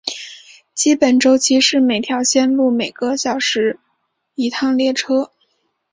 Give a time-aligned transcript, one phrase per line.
[0.73, 3.79] 基本周期是每条线路每个小时
[4.33, 5.29] 一趟列车。